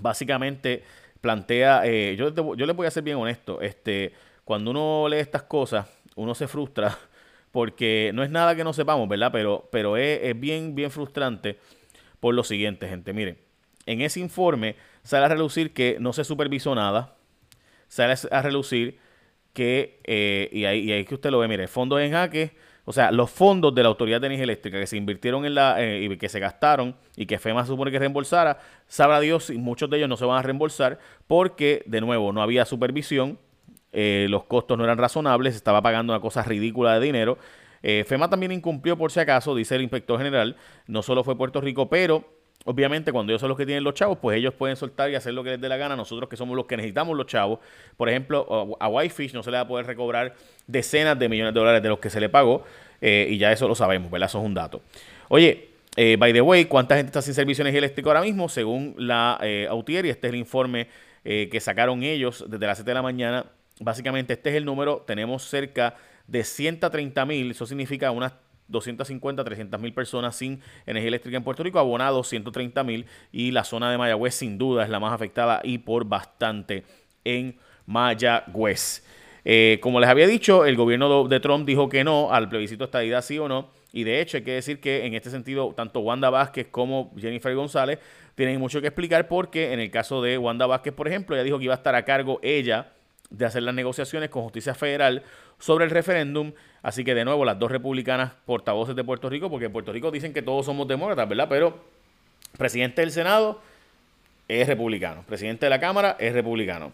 Básicamente 0.00 0.82
plantea, 1.20 1.82
eh, 1.84 2.16
yo, 2.18 2.34
yo 2.56 2.66
les 2.66 2.74
voy 2.74 2.88
a 2.88 2.90
ser 2.90 3.04
bien 3.04 3.18
honesto, 3.18 3.60
este, 3.60 4.12
cuando 4.44 4.72
uno 4.72 5.08
lee 5.08 5.18
estas 5.18 5.44
cosas, 5.44 5.86
uno 6.16 6.34
se 6.34 6.48
frustra 6.48 6.98
porque 7.52 8.10
no 8.12 8.24
es 8.24 8.30
nada 8.30 8.56
que 8.56 8.64
no 8.64 8.72
sepamos, 8.72 9.08
¿verdad? 9.08 9.30
Pero, 9.30 9.68
pero 9.70 9.96
es, 9.96 10.38
bien, 10.40 10.74
bien 10.74 10.90
frustrante 10.90 11.58
por 12.18 12.34
lo 12.34 12.42
siguiente, 12.42 12.88
gente. 12.88 13.12
Miren, 13.12 13.38
en 13.90 14.00
ese 14.00 14.20
informe 14.20 14.76
sale 15.02 15.26
a 15.26 15.28
relucir 15.28 15.72
que 15.72 15.96
no 16.00 16.12
se 16.12 16.24
supervisó 16.24 16.74
nada, 16.74 17.16
sale 17.88 18.14
a 18.30 18.42
relucir 18.42 18.98
que, 19.52 20.00
eh, 20.04 20.48
y, 20.52 20.64
ahí, 20.64 20.92
y 20.92 21.04
que 21.04 21.14
usted 21.14 21.30
lo 21.30 21.38
ve, 21.38 21.48
mire, 21.48 21.66
fondos 21.68 22.00
en 22.00 22.12
jaque 22.12 22.52
o 22.84 22.92
sea, 22.92 23.12
los 23.12 23.30
fondos 23.30 23.74
de 23.74 23.82
la 23.82 23.88
Autoridad 23.88 24.20
de 24.20 24.26
Energía 24.28 24.44
Eléctrica 24.44 24.80
que 24.80 24.86
se 24.86 24.96
invirtieron 24.96 25.44
en 25.44 25.54
la 25.54 25.80
eh, 25.80 26.02
y 26.02 26.16
que 26.16 26.28
se 26.28 26.40
gastaron 26.40 26.96
y 27.14 27.26
que 27.26 27.38
FEMA 27.38 27.64
supone 27.64 27.90
que 27.90 27.98
reembolsara, 27.98 28.58
sabrá 28.88 29.20
Dios 29.20 29.50
y 29.50 29.58
muchos 29.58 29.88
de 29.90 29.98
ellos 29.98 30.08
no 30.08 30.16
se 30.16 30.24
van 30.24 30.38
a 30.38 30.42
reembolsar 30.42 30.98
porque, 31.26 31.84
de 31.86 32.00
nuevo, 32.00 32.32
no 32.32 32.42
había 32.42 32.64
supervisión, 32.64 33.38
eh, 33.92 34.26
los 34.28 34.44
costos 34.44 34.76
no 34.78 34.82
eran 34.82 34.98
razonables, 34.98 35.54
se 35.54 35.58
estaba 35.58 35.82
pagando 35.82 36.12
una 36.12 36.20
cosa 36.20 36.42
ridícula 36.42 36.98
de 36.98 37.06
dinero. 37.06 37.38
FEMA 37.82 38.28
también 38.28 38.52
incumplió, 38.52 38.98
por 38.98 39.10
si 39.10 39.20
acaso, 39.20 39.54
dice 39.54 39.74
el 39.76 39.82
inspector 39.82 40.18
general, 40.18 40.56
no 40.86 41.02
solo 41.02 41.24
fue 41.24 41.36
Puerto 41.36 41.60
Rico, 41.62 41.88
pero 41.88 42.24
Obviamente, 42.66 43.10
cuando 43.10 43.32
ellos 43.32 43.40
son 43.40 43.48
los 43.48 43.56
que 43.56 43.64
tienen 43.64 43.82
los 43.82 43.94
chavos, 43.94 44.18
pues 44.20 44.36
ellos 44.36 44.52
pueden 44.52 44.76
soltar 44.76 45.10
y 45.10 45.14
hacer 45.14 45.32
lo 45.32 45.42
que 45.42 45.50
les 45.50 45.60
dé 45.60 45.68
la 45.68 45.78
gana. 45.78 45.96
Nosotros 45.96 46.28
que 46.28 46.36
somos 46.36 46.54
los 46.54 46.66
que 46.66 46.76
necesitamos 46.76 47.16
los 47.16 47.26
chavos. 47.26 47.58
Por 47.96 48.10
ejemplo, 48.10 48.76
a 48.78 48.88
Whitefish 48.88 49.32
no 49.32 49.42
se 49.42 49.50
le 49.50 49.56
va 49.56 49.62
a 49.62 49.68
poder 49.68 49.86
recobrar 49.86 50.34
decenas 50.66 51.18
de 51.18 51.28
millones 51.30 51.54
de 51.54 51.60
dólares 51.60 51.82
de 51.82 51.88
los 51.88 51.98
que 51.98 52.10
se 52.10 52.20
le 52.20 52.28
pagó. 52.28 52.64
eh, 53.00 53.28
y 53.30 53.38
ya 53.38 53.50
eso 53.50 53.66
lo 53.66 53.74
sabemos, 53.74 54.10
¿verdad? 54.10 54.28
Eso 54.28 54.40
es 54.40 54.44
un 54.44 54.52
dato. 54.52 54.82
Oye, 55.28 55.70
eh, 55.96 56.16
by 56.18 56.34
the 56.34 56.42
way, 56.42 56.66
¿cuánta 56.66 56.96
gente 56.96 57.08
está 57.08 57.22
sin 57.22 57.32
servicio 57.32 57.64
de 57.64 57.70
energía 57.70 58.04
ahora 58.04 58.20
mismo? 58.20 58.46
Según 58.50 58.94
la 58.98 59.38
eh, 59.42 59.66
Autier, 59.70 60.04
y 60.04 60.10
este 60.10 60.26
es 60.26 60.34
el 60.34 60.38
informe 60.38 60.88
que 61.22 61.60
sacaron 61.60 62.02
ellos 62.02 62.44
desde 62.48 62.66
las 62.66 62.78
7 62.78 62.90
de 62.90 62.94
la 62.94 63.02
mañana. 63.02 63.46
Básicamente, 63.78 64.32
este 64.32 64.50
es 64.50 64.56
el 64.56 64.64
número. 64.64 65.04
Tenemos 65.06 65.44
cerca 65.44 65.96
de 66.26 66.44
130 66.44 67.26
mil, 67.26 67.50
eso 67.50 67.66
significa 67.66 68.10
unas 68.10 68.32
250, 68.70 69.44
300 69.44 69.80
mil 69.80 69.92
personas 69.92 70.36
sin 70.36 70.60
energía 70.86 71.08
eléctrica 71.08 71.36
en 71.36 71.44
Puerto 71.44 71.62
Rico, 71.62 71.78
abonados 71.78 72.28
130 72.28 72.82
mil 72.84 73.06
y 73.32 73.50
la 73.50 73.64
zona 73.64 73.90
de 73.90 73.98
Mayagüez 73.98 74.34
sin 74.34 74.58
duda 74.58 74.84
es 74.84 74.90
la 74.90 75.00
más 75.00 75.12
afectada 75.12 75.60
y 75.64 75.78
por 75.78 76.04
bastante 76.04 76.84
en 77.24 77.56
Mayagüez. 77.86 79.04
Eh, 79.44 79.78
como 79.82 80.00
les 80.00 80.08
había 80.08 80.26
dicho, 80.26 80.66
el 80.66 80.76
gobierno 80.76 81.26
de 81.26 81.40
Trump 81.40 81.66
dijo 81.66 81.88
que 81.88 82.04
no 82.04 82.32
al 82.32 82.48
plebiscito 82.48 82.84
estadidad 82.84 83.22
sí 83.22 83.38
o 83.38 83.48
no. 83.48 83.70
Y 83.92 84.04
de 84.04 84.20
hecho 84.20 84.36
hay 84.36 84.44
que 84.44 84.52
decir 84.52 84.80
que 84.80 85.06
en 85.06 85.14
este 85.14 85.30
sentido 85.30 85.72
tanto 85.74 86.00
Wanda 86.00 86.30
Vázquez 86.30 86.68
como 86.70 87.12
Jennifer 87.18 87.54
González 87.54 87.98
tienen 88.36 88.60
mucho 88.60 88.80
que 88.80 88.86
explicar 88.86 89.26
porque 89.26 89.72
en 89.72 89.80
el 89.80 89.90
caso 89.90 90.22
de 90.22 90.38
Wanda 90.38 90.66
Vázquez, 90.66 90.94
por 90.94 91.08
ejemplo, 91.08 91.34
ella 91.34 91.42
dijo 91.42 91.58
que 91.58 91.64
iba 91.64 91.74
a 91.74 91.76
estar 91.76 91.94
a 91.94 92.04
cargo 92.04 92.38
ella 92.42 92.92
de 93.30 93.46
hacer 93.46 93.62
las 93.62 93.74
negociaciones 93.74 94.28
con 94.28 94.42
justicia 94.42 94.74
federal 94.74 95.22
sobre 95.58 95.84
el 95.84 95.90
referéndum. 95.90 96.52
Así 96.82 97.04
que 97.04 97.14
de 97.14 97.24
nuevo 97.24 97.44
las 97.44 97.58
dos 97.58 97.70
republicanas 97.70 98.32
portavoces 98.44 98.96
de 98.96 99.04
Puerto 99.04 99.28
Rico, 99.28 99.50
porque 99.50 99.66
en 99.66 99.72
Puerto 99.72 99.92
Rico 99.92 100.10
dicen 100.10 100.32
que 100.32 100.42
todos 100.42 100.66
somos 100.66 100.88
demócratas, 100.88 101.28
¿verdad? 101.28 101.46
Pero 101.48 101.78
presidente 102.58 103.02
del 103.02 103.12
Senado 103.12 103.60
es 104.48 104.66
republicano, 104.66 105.22
presidente 105.26 105.66
de 105.66 105.70
la 105.70 105.80
Cámara 105.80 106.16
es 106.18 106.32
republicano. 106.32 106.92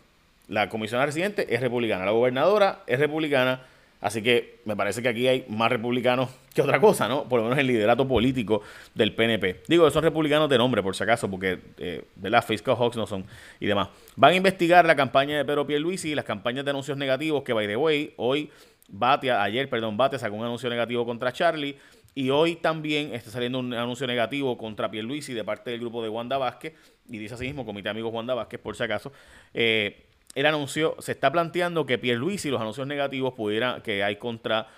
La 0.48 0.68
comisionada 0.68 1.06
residente 1.06 1.52
es 1.52 1.60
republicana, 1.60 2.04
la 2.04 2.12
gobernadora 2.12 2.82
es 2.86 3.00
republicana, 3.00 3.62
así 4.00 4.22
que 4.22 4.60
me 4.64 4.76
parece 4.76 5.02
que 5.02 5.08
aquí 5.08 5.26
hay 5.28 5.44
más 5.48 5.70
republicanos 5.70 6.30
que 6.54 6.62
otra 6.62 6.80
cosa, 6.80 7.08
¿no? 7.08 7.28
Por 7.28 7.40
lo 7.40 7.44
menos 7.44 7.58
el 7.58 7.66
liderato 7.66 8.06
político 8.06 8.62
del 8.94 9.14
PNP. 9.14 9.62
Digo, 9.68 9.90
son 9.90 10.02
republicanos 10.02 10.48
de 10.48 10.58
nombre, 10.58 10.82
por 10.82 10.96
si 10.96 11.02
acaso, 11.02 11.30
porque, 11.30 11.58
eh, 11.78 12.04
¿verdad? 12.16 12.44
Fiscal 12.44 12.76
Hawks 12.76 12.96
no 12.96 13.06
son 13.06 13.24
y 13.60 13.66
demás. 13.66 13.88
Van 14.16 14.32
a 14.32 14.36
investigar 14.36 14.84
la 14.84 14.96
campaña 14.96 15.36
de 15.36 15.44
Pedro 15.44 15.66
Pierluisi 15.66 16.10
y 16.10 16.14
las 16.14 16.24
campañas 16.24 16.64
de 16.64 16.70
anuncios 16.70 16.96
negativos 16.96 17.42
que, 17.42 17.52
by 17.52 17.66
the 17.66 17.76
way, 17.76 18.14
hoy 18.16 18.50
Batia, 18.88 19.42
ayer, 19.42 19.68
perdón, 19.68 19.96
Batia 19.96 20.18
sacó 20.18 20.36
un 20.36 20.44
anuncio 20.44 20.70
negativo 20.70 21.04
contra 21.04 21.32
Charlie. 21.32 21.76
Y 22.14 22.30
hoy 22.30 22.56
también 22.56 23.12
está 23.12 23.30
saliendo 23.30 23.58
un 23.58 23.74
anuncio 23.74 24.06
negativo 24.06 24.56
contra 24.56 24.90
Pierluisi 24.90 25.34
de 25.34 25.44
parte 25.44 25.70
del 25.70 25.80
grupo 25.80 26.02
de 26.02 26.08
Wanda 26.08 26.38
Vázquez. 26.38 26.72
Y 27.08 27.18
dice 27.18 27.34
así 27.34 27.44
mismo, 27.44 27.66
Comité 27.66 27.84
de 27.84 27.90
Amigos 27.90 28.12
Wanda 28.12 28.32
Vázquez, 28.32 28.58
por 28.58 28.74
si 28.74 28.82
acaso. 28.82 29.12
Eh, 29.52 30.06
el 30.36 30.44
anuncio, 30.44 30.96
se 30.98 31.12
está 31.12 31.32
planteando 31.32 31.86
que 31.86 31.96
Pierluisi, 31.96 32.50
los 32.50 32.60
anuncios 32.60 32.86
negativos 32.86 33.32
pudiera, 33.32 33.80
que 33.82 34.04
hay 34.04 34.16
contra 34.16 34.68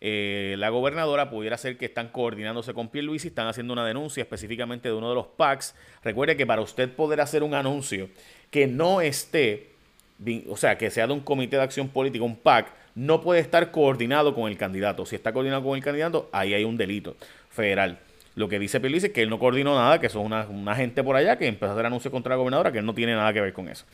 eh, 0.00 0.56
la 0.58 0.70
gobernadora, 0.70 1.28
pudiera 1.28 1.58
ser 1.58 1.76
que 1.76 1.84
están 1.84 2.08
coordinándose 2.08 2.72
con 2.72 2.88
Pierluisi, 2.88 3.28
están 3.28 3.46
haciendo 3.46 3.74
una 3.74 3.84
denuncia 3.84 4.22
específicamente 4.22 4.88
de 4.88 4.94
uno 4.94 5.10
de 5.10 5.14
los 5.14 5.26
PACs. 5.26 5.74
Recuerde 6.02 6.38
que 6.38 6.46
para 6.46 6.62
usted 6.62 6.90
poder 6.90 7.20
hacer 7.20 7.42
un 7.42 7.52
anuncio 7.52 8.08
que 8.50 8.66
no 8.66 9.02
esté, 9.02 9.68
o 10.48 10.56
sea, 10.56 10.78
que 10.78 10.90
sea 10.90 11.06
de 11.06 11.12
un 11.12 11.20
comité 11.20 11.56
de 11.56 11.62
acción 11.62 11.90
política, 11.90 12.24
un 12.24 12.36
PAC, 12.36 12.72
no 12.94 13.20
puede 13.20 13.40
estar 13.40 13.70
coordinado 13.70 14.34
con 14.34 14.50
el 14.50 14.56
candidato. 14.56 15.04
Si 15.04 15.14
está 15.14 15.30
coordinado 15.30 15.62
con 15.62 15.76
el 15.76 15.84
candidato, 15.84 16.30
ahí 16.32 16.54
hay 16.54 16.64
un 16.64 16.78
delito 16.78 17.16
federal. 17.50 17.98
Lo 18.34 18.48
que 18.48 18.58
dice 18.58 18.80
Pierluisi 18.80 19.08
es 19.08 19.12
que 19.12 19.20
él 19.20 19.28
no 19.28 19.38
coordinó 19.38 19.74
nada, 19.74 20.00
que 20.00 20.08
son 20.08 20.24
una, 20.24 20.46
una 20.46 20.74
gente 20.74 21.04
por 21.04 21.16
allá 21.16 21.36
que 21.36 21.46
empezó 21.46 21.72
a 21.72 21.74
hacer 21.74 21.84
anuncios 21.84 22.10
contra 22.10 22.30
la 22.30 22.36
gobernadora, 22.36 22.72
que 22.72 22.78
él 22.78 22.86
no 22.86 22.94
tiene 22.94 23.14
nada 23.14 23.30
que 23.34 23.42
ver 23.42 23.52
con 23.52 23.68
eso. 23.68 23.84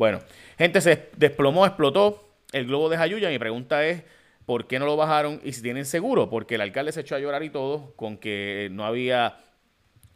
Bueno, 0.00 0.20
gente, 0.56 0.80
se 0.80 1.10
desplomó, 1.18 1.66
explotó 1.66 2.26
el 2.52 2.64
globo 2.64 2.88
de 2.88 2.96
Jayuya. 2.96 3.28
Mi 3.28 3.38
pregunta 3.38 3.84
es, 3.84 4.02
¿por 4.46 4.66
qué 4.66 4.78
no 4.78 4.86
lo 4.86 4.96
bajaron 4.96 5.42
y 5.44 5.52
si 5.52 5.60
tienen 5.60 5.84
seguro? 5.84 6.30
Porque 6.30 6.54
el 6.54 6.62
alcalde 6.62 6.90
se 6.92 7.02
echó 7.02 7.16
a 7.16 7.18
llorar 7.18 7.42
y 7.42 7.50
todo 7.50 7.92
con 7.96 8.16
que 8.16 8.70
no 8.72 8.86
había 8.86 9.40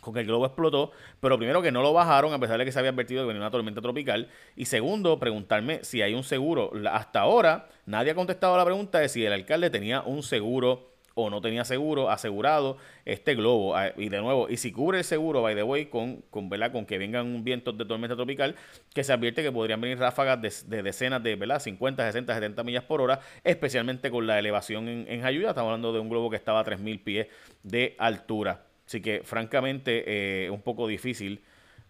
con 0.00 0.14
que 0.14 0.20
el 0.20 0.26
globo 0.26 0.46
explotó, 0.46 0.92
pero 1.20 1.36
primero 1.36 1.60
que 1.60 1.70
no 1.70 1.82
lo 1.82 1.92
bajaron 1.92 2.32
a 2.32 2.38
pesar 2.38 2.58
de 2.58 2.64
que 2.64 2.72
se 2.72 2.78
había 2.78 2.92
advertido 2.92 3.24
que 3.24 3.26
venía 3.26 3.42
una 3.42 3.50
tormenta 3.50 3.82
tropical 3.82 4.30
y 4.56 4.64
segundo, 4.64 5.18
preguntarme 5.18 5.84
si 5.84 6.00
hay 6.00 6.14
un 6.14 6.24
seguro. 6.24 6.72
Hasta 6.90 7.20
ahora 7.20 7.68
nadie 7.84 8.12
ha 8.12 8.14
contestado 8.14 8.56
la 8.56 8.64
pregunta 8.64 9.00
de 9.00 9.10
si 9.10 9.22
el 9.26 9.34
alcalde 9.34 9.68
tenía 9.68 10.00
un 10.00 10.22
seguro 10.22 10.93
o 11.14 11.30
no 11.30 11.40
tenía 11.40 11.64
seguro 11.64 12.10
asegurado 12.10 12.76
este 13.04 13.34
globo. 13.34 13.76
Ah, 13.76 13.92
y 13.96 14.08
de 14.08 14.20
nuevo, 14.20 14.48
y 14.48 14.56
si 14.56 14.72
cubre 14.72 14.98
el 14.98 15.04
seguro, 15.04 15.42
by 15.42 15.54
the 15.54 15.62
way, 15.62 15.86
con, 15.86 16.22
con, 16.30 16.48
con 16.48 16.86
que 16.86 16.98
vengan 16.98 17.44
vientos 17.44 17.76
de 17.78 17.84
tormenta 17.84 18.16
tropical, 18.16 18.54
que 18.92 19.04
se 19.04 19.12
advierte 19.12 19.42
que 19.42 19.52
podrían 19.52 19.80
venir 19.80 19.98
ráfagas 19.98 20.40
de, 20.40 20.82
decenas 20.82 21.22
de 21.22 21.36
¿verdad? 21.36 21.60
50, 21.60 22.04
60, 22.06 22.34
70 22.34 22.64
millas 22.64 22.84
por 22.84 23.00
hora, 23.00 23.20
especialmente 23.42 24.10
con 24.10 24.26
la 24.26 24.38
elevación 24.38 24.88
en, 24.88 25.06
en 25.08 25.24
Estamos 25.24 25.58
hablando 25.58 25.92
de 25.92 26.00
un 26.00 26.08
globo 26.08 26.30
que 26.30 26.36
estaba 26.36 26.60
a 26.60 26.64
3.000 26.64 27.02
pies 27.02 27.26
de 27.62 27.94
altura. 27.98 28.66
Así 28.86 29.00
que, 29.00 29.22
francamente, 29.24 30.44
eh, 30.44 30.50
un 30.50 30.60
poco 30.60 30.86
difícil 30.86 31.42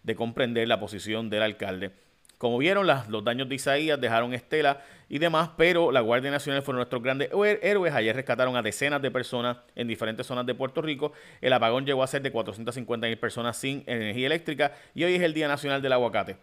de 0.03 0.15
comprender 0.15 0.67
la 0.67 0.79
posición 0.79 1.29
del 1.29 1.43
alcalde. 1.43 1.91
Como 2.37 2.57
vieron, 2.57 2.85
los 2.85 3.23
daños 3.23 3.47
de 3.47 3.55
Isaías 3.55 3.99
dejaron 3.99 4.33
estela 4.33 4.81
y 5.07 5.19
demás, 5.19 5.51
pero 5.57 5.91
la 5.91 6.01
Guardia 6.01 6.31
Nacional 6.31 6.61
fueron 6.61 6.79
nuestros 6.79 7.01
grandes 7.01 7.29
héroes. 7.61 7.93
Ayer 7.93 8.15
rescataron 8.15 8.57
a 8.57 8.61
decenas 8.61 9.01
de 9.01 9.09
personas 9.09 9.57
en 9.75 9.87
diferentes 9.87 10.27
zonas 10.27 10.45
de 10.45 10.53
Puerto 10.53 10.81
Rico. 10.81 11.13
El 11.41 11.53
apagón 11.53 11.85
llegó 11.85 12.03
a 12.03 12.07
ser 12.07 12.21
de 12.21 12.31
450 12.31 13.07
mil 13.07 13.17
personas 13.17 13.57
sin 13.57 13.83
energía 13.87 14.27
eléctrica 14.27 14.73
y 14.93 15.03
hoy 15.05 15.15
es 15.15 15.21
el 15.21 15.33
Día 15.33 15.47
Nacional 15.47 15.81
del 15.81 15.93
Aguacate. 15.93 16.37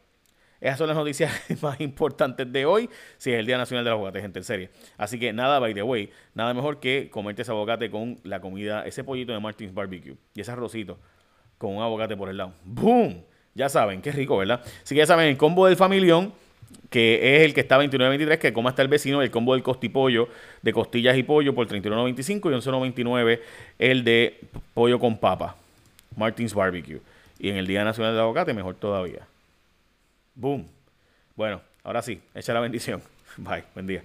Esas 0.62 0.78
son 0.78 0.86
las 0.86 0.96
noticias 0.96 1.32
más 1.62 1.80
importantes 1.80 2.50
de 2.50 2.64
hoy. 2.64 2.88
Si 3.18 3.32
es 3.32 3.38
el 3.38 3.46
Día 3.46 3.58
Nacional 3.58 3.84
del 3.84 3.94
Aguacate, 3.94 4.20
gente, 4.20 4.38
en 4.38 4.44
serio. 4.44 4.68
Así 4.96 5.18
que 5.18 5.32
nada, 5.32 5.58
by 5.58 5.74
the 5.74 5.82
way, 5.82 6.10
nada 6.34 6.54
mejor 6.54 6.80
que 6.80 7.10
comerte 7.10 7.42
ese 7.42 7.50
aguacate 7.50 7.90
con 7.90 8.18
la 8.22 8.40
comida, 8.40 8.86
ese 8.86 9.04
pollito 9.04 9.32
de 9.32 9.40
Martins 9.40 9.74
Barbecue 9.74 10.16
y 10.34 10.40
ese 10.40 10.52
arrocito 10.52 10.98
con 11.58 11.76
un 11.76 11.82
aguacate 11.82 12.16
por 12.16 12.28
el 12.28 12.36
lado. 12.36 12.54
¡Boom! 12.64 13.24
Ya 13.54 13.68
saben, 13.68 14.00
qué 14.00 14.12
rico, 14.12 14.36
¿verdad? 14.38 14.62
Así 14.82 14.94
que 14.94 15.00
ya 15.00 15.06
saben, 15.06 15.26
el 15.26 15.36
combo 15.36 15.66
del 15.66 15.76
familión, 15.76 16.32
que 16.90 17.36
es 17.36 17.42
el 17.42 17.54
que 17.54 17.60
está 17.60 17.78
29.23, 17.78 18.38
que 18.38 18.52
coma 18.52 18.70
hasta 18.70 18.82
el 18.82 18.88
vecino, 18.88 19.22
el 19.22 19.30
combo 19.30 19.54
del 19.54 19.62
costipollo, 19.62 20.28
de 20.62 20.72
costillas 20.72 21.16
y 21.16 21.22
pollo 21.22 21.54
por 21.54 21.66
31.95 21.66 22.50
y 22.50 23.02
11.99 23.02 23.40
el 23.78 24.04
de 24.04 24.40
pollo 24.74 24.98
con 24.98 25.18
papa, 25.18 25.56
Martins 26.16 26.54
Barbecue. 26.54 27.00
Y 27.38 27.48
en 27.50 27.56
el 27.56 27.66
Día 27.66 27.84
Nacional 27.84 28.12
del 28.12 28.22
Aguacate, 28.22 28.54
mejor 28.54 28.76
todavía. 28.76 29.26
Boom. 30.34 30.66
Bueno, 31.34 31.60
ahora 31.82 32.02
sí, 32.02 32.20
echa 32.34 32.54
la 32.54 32.60
bendición. 32.60 33.02
Bye, 33.36 33.64
buen 33.74 33.86
día. 33.86 34.02